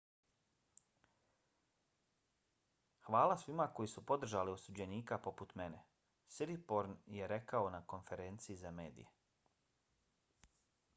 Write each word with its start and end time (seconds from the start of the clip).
hvala 3.09 3.37
svima 3.43 3.67
koji 3.79 3.91
su 3.93 4.05
podržali 4.13 4.55
osuđenika 4.57 5.21
poput 5.29 5.55
mene 5.63 5.85
siriporn 6.37 6.99
je 7.21 7.31
rekao 7.37 7.69
na 7.79 7.85
konferenciji 7.97 8.61
za 8.67 8.77
mediji. 8.83 9.11